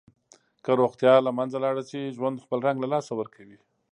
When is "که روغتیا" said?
0.63-1.13